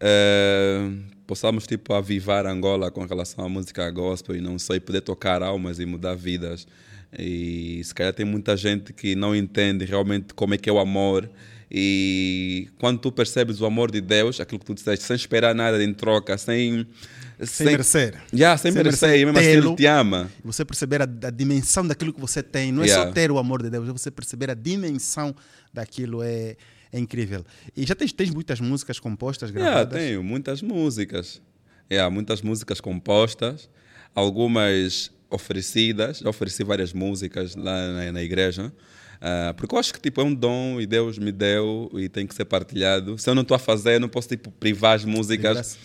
eh, 0.00 0.90
possamos 1.26 1.66
tipo 1.66 1.92
avivar 1.92 2.46
Angola 2.46 2.90
com 2.90 3.04
relação 3.04 3.44
à 3.44 3.48
música 3.48 3.90
gospel 3.90 4.36
e 4.36 4.40
não 4.40 4.58
sei 4.58 4.78
poder 4.80 5.00
tocar 5.00 5.42
almas 5.42 5.78
e 5.78 5.86
mudar 5.86 6.14
vidas. 6.14 6.66
E 7.18 7.80
se 7.84 7.94
calhar 7.94 8.12
tem 8.12 8.26
muita 8.26 8.56
gente 8.56 8.92
que 8.92 9.14
não 9.14 9.34
entende 9.34 9.84
realmente 9.84 10.34
como 10.34 10.54
é 10.54 10.58
que 10.58 10.68
é 10.68 10.72
o 10.72 10.78
amor. 10.78 11.28
E 11.70 12.68
quando 12.78 13.00
tu 13.00 13.10
percebes 13.10 13.60
o 13.60 13.66
amor 13.66 13.90
de 13.90 14.00
Deus, 14.00 14.40
aquilo 14.40 14.58
que 14.60 14.66
tu 14.66 14.74
disseste, 14.74 15.04
sem 15.04 15.16
esperar 15.16 15.54
nada 15.54 15.82
em 15.82 15.92
troca, 15.92 16.38
sem. 16.38 16.86
Sem 17.42 17.66
merecer. 17.66 18.14
Yeah, 18.32 18.56
sem, 18.56 18.72
Sem 18.72 18.82
merecer, 18.82 19.08
merecer 19.08 19.26
mesmo 19.26 19.38
assim 19.38 19.68
ele 19.68 19.76
te 19.76 19.86
ama. 19.86 20.30
Você 20.44 20.64
perceber 20.64 21.02
a, 21.02 21.04
a 21.04 21.30
dimensão 21.30 21.86
daquilo 21.86 22.12
que 22.12 22.20
você 22.20 22.42
tem. 22.42 22.70
Não 22.72 22.82
é 22.82 22.88
só 22.88 23.10
ter 23.10 23.30
o 23.30 23.38
amor 23.38 23.62
de 23.62 23.70
Deus, 23.70 23.88
é 23.88 23.92
você 23.92 24.10
perceber 24.10 24.50
a 24.50 24.54
dimensão 24.54 25.34
daquilo. 25.72 26.22
É, 26.22 26.56
é 26.96 27.00
incrível. 27.00 27.44
E 27.76 27.84
já 27.84 27.94
tens, 27.94 28.12
tens 28.12 28.30
muitas 28.30 28.60
músicas 28.60 28.98
compostas, 28.98 29.50
Yeah, 29.50 29.70
gravadas? 29.70 30.00
tenho 30.00 30.22
muitas 30.22 30.62
músicas. 30.62 31.40
Yeah, 31.90 32.10
muitas 32.12 32.42
músicas 32.42 32.80
compostas, 32.80 33.68
algumas 34.14 35.10
oferecidas. 35.30 36.18
Já 36.18 36.28
ofereci 36.28 36.64
várias 36.64 36.92
músicas 36.92 37.54
lá 37.54 37.88
na, 37.92 38.12
na 38.12 38.22
igreja. 38.22 38.72
Ah, 39.20 39.54
porque 39.56 39.74
eu 39.74 39.78
acho 39.78 39.92
que 39.94 40.00
tipo, 40.00 40.20
é 40.20 40.24
um 40.24 40.34
dom 40.34 40.80
e 40.80 40.86
Deus 40.86 41.18
me 41.18 41.32
deu 41.32 41.90
e 41.94 42.08
tem 42.08 42.26
que 42.26 42.34
ser 42.34 42.44
partilhado. 42.44 43.16
Se 43.18 43.28
eu 43.30 43.34
não 43.34 43.42
estou 43.42 43.54
a 43.54 43.58
fazer, 43.58 43.98
não 44.00 44.08
posso 44.08 44.28
tipo, 44.28 44.50
privar 44.50 44.94
as 44.96 45.04
músicas 45.04 45.78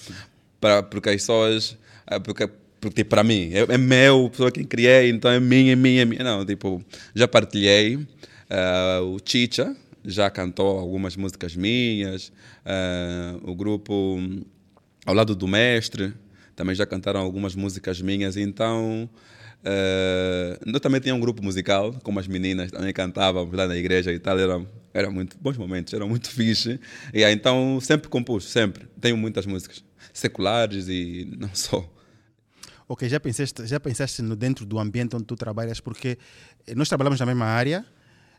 para, 0.59 0.83
porque 0.83 1.09
as 1.09 1.15
pessoas. 1.15 1.77
ah, 2.05 2.19
Porque, 2.19 2.49
porque 2.79 3.03
para 3.03 3.23
mim, 3.23 3.51
é, 3.53 3.73
é 3.73 3.77
meu, 3.77 4.29
pessoa 4.29 4.51
quem 4.51 4.63
criei, 4.63 5.09
então 5.09 5.29
é 5.31 5.39
minha, 5.39 5.73
é 5.73 5.75
minha, 5.75 6.01
é 6.01 6.05
minha. 6.05 6.23
Não, 6.23 6.45
tipo, 6.45 6.83
já 7.15 7.27
partilhei. 7.27 7.99
Ah, 8.49 8.99
o 9.03 9.17
Chicha 9.23 9.75
já 10.03 10.29
cantou 10.29 10.79
algumas 10.79 11.15
músicas 11.15 11.55
minhas. 11.55 12.31
Ah, 12.65 13.37
o 13.43 13.55
grupo 13.55 14.17
hum, 14.17 14.43
Ao 15.05 15.13
Lado 15.13 15.35
do 15.35 15.47
Mestre 15.47 16.13
também 16.55 16.75
já 16.75 16.85
cantaram 16.85 17.19
algumas 17.19 17.55
músicas 17.55 18.01
minhas. 18.01 18.37
Então, 18.37 19.09
ah, 19.63 20.59
eu 20.65 20.79
também 20.79 20.99
tinha 21.01 21.15
um 21.15 21.19
grupo 21.19 21.43
musical, 21.43 21.93
como 22.03 22.19
as 22.19 22.27
meninas 22.27 22.71
também 22.71 22.93
cantávamos 22.93 23.55
lá 23.55 23.67
na 23.67 23.77
igreja 23.77 24.11
e 24.11 24.19
tal. 24.19 24.37
Era, 24.39 24.65
era 24.93 25.11
muito 25.11 25.37
bons 25.39 25.57
momentos, 25.57 25.93
era 25.93 26.05
muito 26.05 26.29
fixe. 26.29 26.79
E 27.13 27.23
aí, 27.23 27.33
então, 27.33 27.79
sempre 27.81 28.09
compus, 28.09 28.45
sempre. 28.45 28.87
Tenho 28.99 29.17
muitas 29.17 29.45
músicas 29.45 29.83
seculares 30.13 30.87
e 30.87 31.29
não 31.37 31.49
só. 31.53 31.87
Ok, 32.91 33.07
já 33.07 33.21
pensaste, 33.21 33.65
já 33.65 33.79
pensaste 33.79 34.21
no 34.21 34.35
dentro 34.35 34.65
do 34.65 34.77
ambiente 34.77 35.15
onde 35.15 35.23
tu 35.23 35.37
trabalhas? 35.37 35.79
Porque 35.79 36.17
eh, 36.67 36.75
nós 36.75 36.89
trabalhamos 36.89 37.17
na 37.21 37.25
mesma 37.25 37.45
área, 37.45 37.85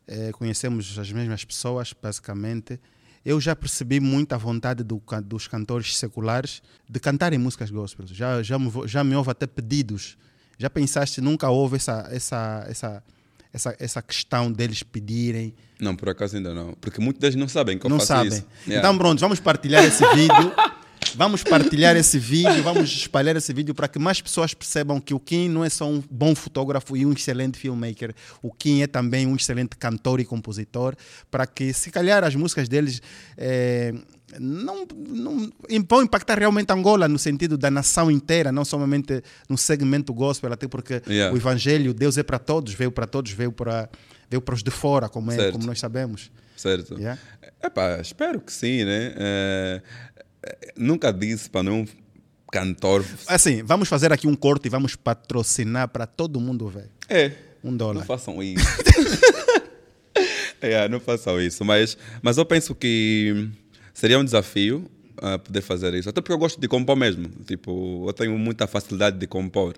eh, 0.06 0.32
conhecemos 0.32 0.98
as 0.98 1.10
mesmas 1.12 1.44
pessoas, 1.44 1.92
basicamente. 2.00 2.78
Eu 3.24 3.40
já 3.40 3.54
percebi 3.54 4.00
muita 4.00 4.36
vontade 4.36 4.82
do 4.82 5.00
dos 5.24 5.46
cantores 5.46 5.96
seculares 5.96 6.60
de 6.88 6.98
cantarem 6.98 7.38
músicas 7.38 7.70
gospel. 7.70 8.06
Já, 8.08 8.42
já, 8.42 8.58
me, 8.58 8.70
já 8.86 9.04
me 9.04 9.14
houve 9.14 9.30
até 9.30 9.46
pedidos. 9.46 10.16
Já 10.58 10.68
pensaste, 10.68 11.20
nunca 11.20 11.48
houve 11.48 11.76
essa, 11.76 12.08
essa, 12.10 12.64
essa, 12.68 13.02
essa, 13.52 13.76
essa 13.78 14.02
questão 14.02 14.50
deles 14.50 14.82
pedirem? 14.82 15.54
Não, 15.80 15.94
por 15.94 16.08
acaso 16.08 16.36
ainda 16.36 16.52
não. 16.52 16.74
Porque 16.80 17.00
muitos 17.00 17.20
deles 17.20 17.36
não 17.36 17.48
sabem 17.48 17.78
que 17.78 17.86
eu 17.86 17.90
não 17.90 17.98
faço 17.98 18.08
sabem. 18.08 18.28
isso. 18.28 18.46
Yeah. 18.66 18.78
Então, 18.78 18.98
pronto, 18.98 19.20
vamos 19.20 19.38
partilhar 19.38 19.84
esse 19.84 20.04
vídeo. 20.14 20.52
Vamos 21.14 21.42
partilhar 21.42 21.94
esse 21.96 22.18
vídeo, 22.18 22.62
vamos 22.62 22.90
espalhar 22.90 23.36
esse 23.36 23.52
vídeo 23.52 23.74
para 23.74 23.86
que 23.86 23.98
mais 23.98 24.20
pessoas 24.20 24.54
percebam 24.54 24.98
que 25.00 25.12
o 25.12 25.20
Kim 25.20 25.48
não 25.48 25.64
é 25.64 25.68
só 25.68 25.86
um 25.88 26.02
bom 26.10 26.34
fotógrafo 26.34 26.96
e 26.96 27.04
um 27.04 27.12
excelente 27.12 27.58
filmmaker. 27.58 28.14
O 28.42 28.50
Kim 28.52 28.80
é 28.82 28.86
também 28.86 29.26
um 29.26 29.36
excelente 29.36 29.76
cantor 29.76 30.20
e 30.20 30.24
compositor. 30.24 30.94
Para 31.30 31.46
que, 31.46 31.72
se 31.72 31.90
calhar, 31.90 32.24
as 32.24 32.34
músicas 32.34 32.68
deles 32.68 33.02
eh, 33.36 33.92
não, 34.40 34.86
não 35.08 35.52
vão 35.88 36.02
impactar 36.02 36.38
realmente 36.38 36.72
Angola 36.72 37.06
no 37.06 37.18
sentido 37.18 37.58
da 37.58 37.70
nação 37.70 38.10
inteira, 38.10 38.50
não 38.50 38.64
somente 38.64 39.22
no 39.48 39.58
segmento 39.58 40.14
gospel, 40.14 40.52
até 40.52 40.66
porque 40.66 41.02
Yeah. 41.06 41.34
o 41.34 41.36
evangelho, 41.36 41.92
Deus 41.92 42.16
é 42.16 42.22
para 42.22 42.38
todos, 42.38 42.72
veio 42.72 42.90
para 42.90 43.06
todos, 43.06 43.32
veio 43.32 43.52
para, 43.52 43.88
veio 44.30 44.40
para 44.40 44.54
os 44.54 44.62
de 44.62 44.70
fora, 44.70 45.08
como, 45.08 45.30
é, 45.30 45.36
Certo. 45.36 45.52
como 45.52 45.66
nós 45.66 45.78
sabemos. 45.78 46.30
Certo. 46.56 46.94
Yeah. 46.96 47.20
Epá, 47.62 47.98
espero 48.00 48.40
que 48.40 48.52
sim, 48.52 48.84
né? 48.84 49.12
Eh, 49.16 49.82
nunca 50.76 51.12
disse 51.12 51.48
para 51.48 51.62
nenhum 51.64 51.86
cantor. 52.50 53.04
Assim, 53.26 53.62
vamos 53.62 53.88
fazer 53.88 54.12
aqui 54.12 54.26
um 54.26 54.34
corte 54.34 54.66
e 54.66 54.68
vamos 54.68 54.94
patrocinar 54.94 55.88
para 55.88 56.06
todo 56.06 56.38
mundo 56.40 56.68
ver. 56.68 56.90
É. 57.08 57.32
Um 57.64 57.70
Não 57.70 57.76
dólar. 57.76 58.04
façam 58.04 58.42
isso. 58.42 58.64
É, 60.60 60.88
não 60.88 61.00
façam 61.00 61.40
isso. 61.40 61.64
Mas, 61.64 61.98
mas 62.22 62.38
eu 62.38 62.46
penso 62.46 62.72
que 62.72 63.48
seria 63.92 64.16
um 64.16 64.24
desafio 64.24 64.88
ah, 65.20 65.36
poder 65.36 65.60
fazer 65.60 65.92
isso. 65.94 66.08
Até 66.08 66.20
porque 66.20 66.32
eu 66.32 66.38
gosto 66.38 66.60
de 66.60 66.68
compor 66.68 66.94
mesmo. 66.94 67.28
Tipo, 67.44 68.04
eu 68.08 68.12
tenho 68.12 68.38
muita 68.38 68.68
facilidade 68.68 69.18
de 69.18 69.26
compor. 69.26 69.74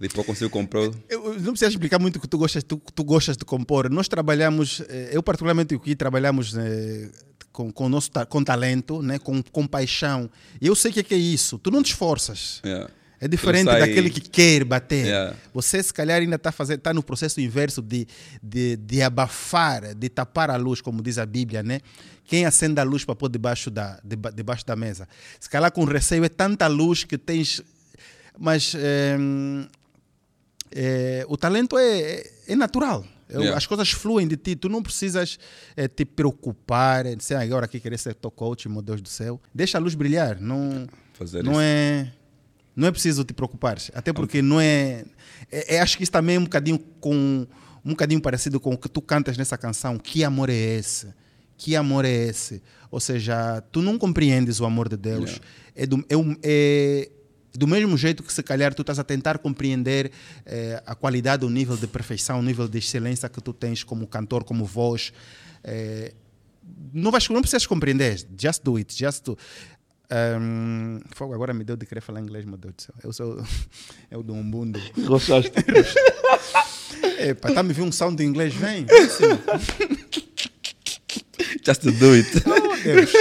Tipo, 0.00 0.20
eu 0.20 0.24
consigo 0.24 0.50
compor. 0.50 0.94
Eu, 1.08 1.34
não 1.34 1.52
precisa 1.52 1.70
explicar 1.70 1.98
muito 1.98 2.16
o 2.16 2.20
que 2.20 2.26
tu 2.26 2.38
gostas, 2.38 2.64
tu, 2.64 2.80
tu 2.94 3.04
gostas 3.04 3.36
de 3.36 3.44
compor. 3.44 3.90
Nós 3.90 4.08
trabalhamos, 4.08 4.82
eh, 4.88 5.10
eu 5.12 5.22
particularmente 5.22 5.74
aqui 5.74 5.94
trabalhamos 5.94 6.56
eh, 6.56 7.10
com, 7.52 7.70
com, 7.70 7.88
nosso, 7.88 8.10
com 8.28 8.42
talento, 8.42 9.02
né? 9.02 9.18
com, 9.18 9.42
com 9.42 9.66
paixão. 9.66 10.30
Eu 10.60 10.74
sei 10.74 10.90
o 10.90 10.94
que 10.94 11.00
é, 11.00 11.02
que 11.02 11.14
é 11.14 11.18
isso. 11.18 11.58
Tu 11.58 11.70
não 11.70 11.82
te 11.82 11.90
esforças. 11.92 12.60
Yeah. 12.64 12.90
É 13.20 13.28
diferente 13.28 13.66
sai- 13.66 13.78
daquele 13.80 14.10
que 14.10 14.20
quer 14.20 14.64
bater. 14.64 15.06
Yeah. 15.06 15.36
Você, 15.54 15.80
se 15.80 15.94
calhar, 15.94 16.20
ainda 16.20 16.34
está 16.36 16.52
tá 16.82 16.92
no 16.92 17.02
processo 17.04 17.40
inverso 17.40 17.80
de, 17.80 18.06
de, 18.42 18.76
de 18.76 19.00
abafar, 19.00 19.94
de 19.94 20.08
tapar 20.08 20.50
a 20.50 20.56
luz, 20.56 20.80
como 20.80 21.00
diz 21.00 21.18
a 21.18 21.26
Bíblia, 21.26 21.62
né? 21.62 21.80
Quem 22.24 22.46
acende 22.46 22.80
a 22.80 22.82
luz 22.82 23.04
para 23.04 23.14
pôr 23.14 23.28
debaixo 23.28 23.70
da, 23.70 24.00
deba- 24.02 24.32
debaixo 24.32 24.66
da 24.66 24.74
mesa? 24.74 25.06
Se 25.38 25.48
calhar, 25.48 25.70
com 25.70 25.84
receio, 25.84 26.24
é 26.24 26.28
tanta 26.28 26.66
luz 26.66 27.04
que 27.04 27.16
tens. 27.16 27.62
Mas 28.38 28.72
eh, 28.74 29.16
eh, 30.72 31.24
o 31.28 31.36
talento 31.36 31.78
é, 31.78 32.00
é- 32.00 32.30
é 32.48 32.56
natural. 32.56 33.04
Yeah. 33.40 33.56
As 33.56 33.66
coisas 33.66 33.90
fluem 33.90 34.26
de 34.28 34.36
ti. 34.36 34.54
Tu 34.56 34.68
não 34.68 34.82
precisas 34.82 35.38
eh, 35.76 35.88
te 35.88 36.04
preocupar. 36.04 37.06
eh, 37.06 37.14
Dizer, 37.16 37.34
"Ah, 37.36 37.40
agora 37.42 37.64
aqui 37.66 37.80
querer 37.80 37.98
ser 37.98 38.14
teu 38.14 38.30
coach, 38.30 38.68
meu 38.68 38.82
Deus 38.82 39.00
do 39.00 39.08
céu. 39.08 39.40
Deixa 39.54 39.78
a 39.78 39.80
luz 39.80 39.94
brilhar. 39.94 40.40
Não, 40.40 40.86
Fazer 41.14 41.42
não 41.42 41.52
isso. 41.52 41.60
é 41.62 42.12
não 42.74 42.88
é 42.88 42.90
preciso 42.90 43.22
te 43.22 43.34
preocupar 43.34 43.76
até 43.92 44.14
porque 44.14 44.40
não 44.40 44.58
é, 44.58 45.04
é, 45.50 45.76
é- 45.76 45.80
acho 45.80 45.94
que 45.98 46.04
isso 46.04 46.10
também 46.12 46.36
é 46.36 46.38
um 46.38 46.44
bocadinho 46.44 46.78
com 47.00 47.46
um 47.84 47.90
bocadinho 47.90 48.18
parecido 48.20 48.58
com 48.58 48.72
o 48.72 48.78
que 48.78 48.88
tu 48.88 49.02
cantas 49.02 49.36
nessa 49.36 49.58
canção 49.58 49.98
que 49.98 50.24
amor 50.24 50.48
é 50.48 50.54
esse 50.54 51.08
que 51.58 51.76
amor 51.76 52.06
é 52.06 52.10
esse 52.10 52.62
ou 52.90 52.98
seja 52.98 53.60
tu 53.70 53.82
não 53.82 53.98
compreendes 53.98 54.58
o 54.58 54.64
amor 54.64 54.88
de 54.88 54.96
Deus 54.96 55.32
Yeah. 55.32 55.44
é, 55.76 55.86
do, 55.86 55.98
é, 56.08 56.14
é 56.42 57.10
do 57.54 57.66
mesmo 57.66 57.96
jeito 57.96 58.22
que 58.22 58.32
se 58.32 58.42
calhar 58.42 58.74
tu 58.74 58.82
estás 58.82 58.98
a 58.98 59.04
tentar 59.04 59.38
compreender 59.38 60.10
eh, 60.46 60.82
a 60.86 60.94
qualidade 60.94 61.44
o 61.44 61.50
nível 61.50 61.76
de 61.76 61.86
perfeição 61.86 62.40
o 62.40 62.42
nível 62.42 62.66
de 62.66 62.78
excelência 62.78 63.28
que 63.28 63.40
tu 63.40 63.52
tens 63.52 63.84
como 63.84 64.06
cantor 64.06 64.44
como 64.44 64.64
voz 64.64 65.12
eh, 65.62 66.14
não, 66.92 67.10
vais, 67.10 67.28
não 67.28 67.40
precisas 67.40 67.66
compreender. 67.66 68.24
Just 68.38 68.62
do 68.62 68.76
it. 68.76 68.94
Just 68.94 69.24
do. 69.24 69.38
Um, 70.10 71.00
fogo, 71.14 71.32
agora 71.32 71.54
me 71.54 71.64
deu 71.64 71.74
de 71.74 71.86
querer 71.86 72.02
falar 72.02 72.20
inglês, 72.20 72.44
meu 72.44 72.58
Deus 72.58 72.74
do 72.74 72.82
céu. 72.82 72.94
Eu 73.02 73.12
sou 73.12 73.42
eu 74.10 74.22
do 74.22 74.34
umbundo. 74.34 74.80
Gostaste? 75.06 75.52
Epa, 77.18 77.52
tá 77.52 77.62
me 77.62 77.72
vindo 77.72 77.88
um 77.88 77.92
sound 77.92 78.16
de 78.16 78.24
inglês? 78.24 78.54
Vem. 78.54 78.86
Just 81.64 81.82
do 81.82 82.12
it. 82.12 82.28
Oh, 82.46 82.76
Deus. 82.82 83.12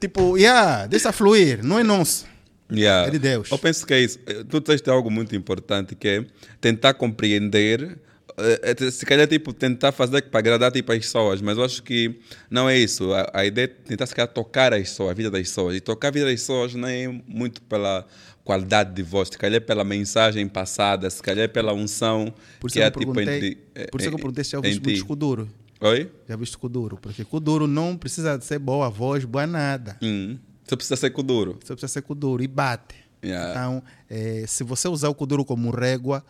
tipo, 0.00 0.36
yeah, 0.36 0.86
deixa 0.86 1.12
fluir. 1.12 1.64
Não 1.64 1.78
é 1.78 1.84
nosso. 1.84 2.26
Yeah. 2.72 3.08
É 3.08 3.10
de 3.10 3.18
Deus. 3.18 3.50
Eu 3.50 3.58
penso 3.58 3.86
que 3.86 3.94
é 3.94 4.00
isso. 4.00 4.18
Tu 4.48 4.60
tens 4.60 4.86
algo 4.88 5.10
muito 5.10 5.34
importante 5.36 5.94
que 5.94 6.08
é 6.08 6.24
tentar 6.60 6.94
compreender. 6.94 7.98
eh, 8.38 8.74
eh, 8.78 8.90
Se 8.90 9.04
calhar, 9.04 9.26
tipo, 9.26 9.52
tentar 9.52 9.92
fazer 9.92 10.22
para 10.22 10.38
agradar 10.40 10.70
tipo, 10.72 10.92
as 10.92 10.98
pessoas, 10.98 11.40
mas 11.42 11.58
eu 11.58 11.64
acho 11.64 11.82
que 11.82 12.20
não 12.50 12.68
é 12.68 12.78
isso. 12.78 13.12
A, 13.12 13.30
a 13.34 13.44
ideia 13.44 13.64
é 13.64 13.68
tentar, 13.68 14.06
se 14.06 14.14
calhar, 14.14 14.28
tocar 14.32 14.72
as 14.72 14.82
pessoas, 14.82 15.10
a 15.10 15.14
vida 15.14 15.30
das 15.30 15.42
pessoas. 15.42 15.76
E 15.76 15.80
tocar 15.80 16.08
a 16.08 16.10
vida 16.12 16.26
das 16.26 16.40
pessoas 16.40 16.74
não 16.74 16.88
é 16.88 17.06
muito 17.26 17.60
pela 17.62 18.06
qualidade 18.44 18.94
de 18.94 19.02
voz, 19.02 19.28
se 19.28 19.38
calhar 19.38 19.58
é 19.58 19.60
pela 19.60 19.84
mensagem 19.84 20.48
passada, 20.48 21.08
se 21.10 21.22
calhar 21.22 21.44
é 21.44 21.48
pela 21.48 21.72
unção 21.72 22.32
Por 22.58 22.68
que 22.70 22.80
é 22.80 22.90
tipo 22.90 23.20
entre. 23.20 23.56
por 23.92 24.00
isso 24.00 24.08
que 24.08 24.14
eu 24.14 24.18
perguntei 24.18 24.42
se 24.42 24.50
já 24.52 24.60
ti. 24.62 24.80
muito 24.82 25.06
Kuduro. 25.06 25.48
Oi? 25.82 26.10
Já 26.28 26.36
viste 26.36 26.58
Kuduro? 26.58 26.96
Porque 27.00 27.24
Kuduro 27.24 27.66
não 27.68 27.96
precisa 27.96 28.40
ser 28.40 28.58
boa 28.58 28.88
voz, 28.90 29.24
boa 29.24 29.46
nada. 29.46 29.96
Hum. 30.02 30.36
Você 30.70 30.76
precisa 30.76 30.96
ser 30.96 31.10
com 31.10 31.24
duro. 31.24 31.58
Você 31.60 31.74
precisa 31.74 31.88
ser 31.88 32.02
Kuduro 32.02 32.44
e 32.44 32.46
bate. 32.46 32.94
Yeah. 33.24 33.50
Então, 33.50 33.82
eh, 34.08 34.44
se 34.46 34.62
você 34.62 34.86
usar 34.86 35.08
o 35.08 35.14
Kuduro 35.16 35.44
como 35.44 35.68
régua, 35.70 36.24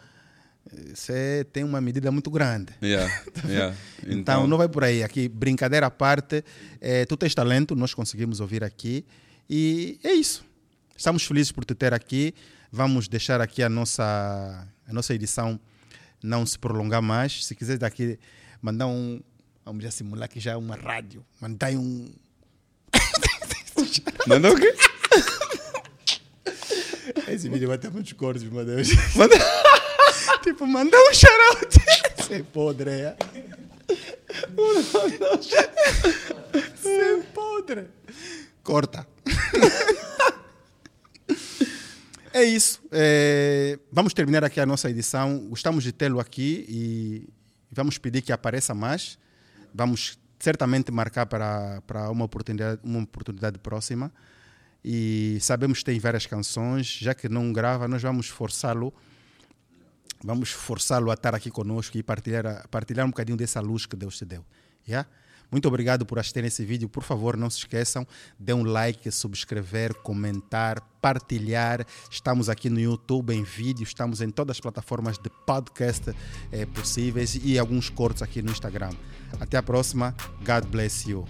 eh, 0.73 0.95
você 0.95 1.47
tem 1.53 1.63
uma 1.63 1.79
medida 1.79 2.11
muito 2.11 2.31
grande. 2.31 2.73
Yeah. 2.83 3.23
Yeah. 3.47 3.77
Então, 4.07 4.47
não 4.47 4.57
vai 4.57 4.67
por 4.67 4.83
aí. 4.83 5.03
Aqui, 5.03 5.29
brincadeira 5.29 5.89
à 5.89 5.91
parte, 5.91 6.43
eh, 6.81 7.05
tu 7.05 7.19
tens 7.19 7.35
talento, 7.35 7.77
nós 7.77 7.93
conseguimos 7.93 8.41
ouvir 8.41 8.65
aqui. 8.65 9.05
E 9.49 10.01
é 10.03 10.15
isso. 10.15 10.43
Estamos 10.97 11.23
felizes 11.23 11.53
por 11.53 11.67
te 11.67 11.75
ter 11.75 11.93
aqui. 11.93 12.33
Vamos 12.73 13.09
deixar 13.09 13.43
aqui 13.43 13.63
a 13.63 13.69
nossa, 13.69 14.67
a 14.89 14.93
nossa 14.93 15.15
edição 15.15 15.61
não 16.23 16.47
se 16.47 16.59
prolongar 16.59 17.03
mais. 17.03 17.45
Se 17.45 17.55
quiser 17.55 17.77
daqui 17.77 18.19
mandar 18.63 18.87
um, 18.87 19.21
vamos 19.67 19.85
já 19.85 19.91
simular 19.91 20.31
que 20.31 20.41
já 20.41 20.53
é 20.53 20.57
uma 20.57 20.77
rádio. 20.77 21.23
Mandar 21.39 21.73
um. 21.73 22.09
Mandou 24.27 24.53
o 24.53 24.57
quê? 24.61 24.75
Esse 27.29 27.49
vídeo 27.49 27.69
vai 27.69 27.79
ter 27.79 27.91
muitos 27.91 28.13
cortes, 28.13 28.43
meu 28.43 28.65
Deus. 28.65 28.89
tipo, 30.43 30.67
mandar 30.67 30.99
um 30.99 31.15
shout-out. 31.15 31.79
Você 32.17 32.35
é 32.35 32.43
podre, 32.43 32.91
é? 32.91 33.17
Você 36.77 36.89
é 36.89 37.23
podre. 37.35 37.87
Corta. 38.63 39.07
É 42.33 42.45
isso. 42.45 42.81
É, 42.93 43.79
vamos 43.91 44.15
terminar 44.15 44.45
aqui 44.45 44.61
a 44.61 44.67
nossa 44.67 44.89
edição. 44.89 45.39
Gostamos 45.49 45.83
de 45.83 45.93
tê-lo 45.93 46.21
aqui 46.21 46.65
e 46.69 47.29
vamos 47.71 47.99
pedir 47.99 48.23
que 48.23 48.33
apareça 48.33 48.73
mais. 48.73 49.19
Vamos 49.75 50.19
certamente 50.41 50.91
marcar 50.91 51.27
para, 51.27 51.83
para 51.83 52.11
uma, 52.11 52.25
oportunidade, 52.25 52.81
uma 52.83 53.03
oportunidade 53.03 53.59
próxima. 53.59 54.11
E 54.83 55.39
sabemos 55.41 55.81
que 55.81 55.85
tem 55.85 56.01
várias 56.01 56.27
canções. 56.27 56.87
Já 56.87 57.15
que 57.15 57.29
não 57.29 57.53
grava, 57.53 57.87
nós 57.87 58.03
vamos 58.03 58.29
forçá-lo. 58.29 58.93
Vamos 60.25 60.51
forçá-lo 60.51 61.11
a 61.11 61.15
estar 61.15 61.35
aqui 61.35 61.51
conosco 61.51 61.97
e 61.97 62.03
partilhar, 62.03 62.67
partilhar 62.69 63.07
um 63.07 63.11
bocadinho 63.11 63.37
dessa 63.37 63.61
luz 63.61 63.87
que 63.87 63.95
Deus 63.95 64.19
te 64.19 64.25
deu. 64.25 64.45
Yeah? 64.89 65.09
Muito 65.51 65.67
obrigado 65.67 66.07
por 66.07 66.19
assistir 66.19 66.45
esse 66.45 66.65
vídeo. 66.65 66.89
Por 66.89 67.03
favor, 67.03 67.37
não 67.37 67.51
se 67.51 67.59
esqueçam, 67.59 68.07
dê 68.39 68.53
um 68.53 68.63
like, 68.63 69.11
subscrever, 69.11 69.95
comentar, 69.95 70.81
partilhar. 71.01 71.85
Estamos 72.11 72.49
aqui 72.49 72.71
no 72.71 72.79
YouTube 72.79 73.35
em 73.35 73.43
vídeo, 73.43 73.83
estamos 73.83 74.21
em 74.21 74.31
todas 74.31 74.57
as 74.57 74.61
plataformas 74.61 75.19
de 75.19 75.31
podcast 75.47 76.15
eh, 76.53 76.67
possíveis 76.67 77.39
e 77.43 77.59
alguns 77.59 77.89
cortes 77.89 78.23
aqui 78.23 78.43
no 78.43 78.51
Instagram. 78.51 78.91
Até 79.39 79.57
a 79.57 79.63
próxima. 79.63 80.15
God 80.45 80.67
bless 80.71 81.09
you. 81.09 81.27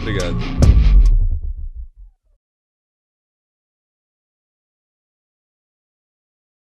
Obrigado. 0.00 1.25